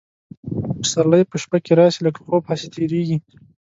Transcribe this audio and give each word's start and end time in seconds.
پسرلي 0.79 1.21
په 1.29 1.35
شپه 1.41 1.57
کي 1.65 1.73
راسي 1.79 2.01
لکه 2.07 2.19
خوب 2.25 2.43
هسي 2.49 2.67
تیریږي 2.75 3.17